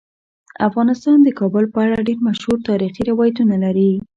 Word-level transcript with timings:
افغانستان 0.67 1.17
د 1.23 1.29
کابل 1.39 1.63
په 1.73 1.79
اړه 1.85 2.05
ډیر 2.07 2.19
مشهور 2.27 2.57
تاریخی 2.69 3.01
روایتونه 3.11 3.55
لري. 3.63 3.91